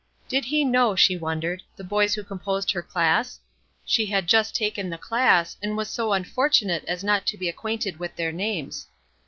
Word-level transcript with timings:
Did 0.27 0.45
he 0.45 0.65
know, 0.65 0.95
she 0.95 1.15
wondered, 1.15 1.61
the 1.75 1.83
boys 1.83 2.15
who 2.15 2.23
composed 2.23 2.71
her 2.71 2.81
class? 2.81 3.39
She 3.85 4.07
had 4.07 4.25
just 4.25 4.55
taken 4.55 4.89
the 4.89 4.97
class, 4.97 5.57
and 5.61 5.77
was 5.77 5.89
so 5.91 6.13
unfortunate 6.13 6.83
as 6.85 7.03
not 7.03 7.27
to 7.27 7.37
be 7.37 7.47
acquainted 7.47 7.99
with 7.99 8.15
their 8.15 8.31
names. 8.31 8.87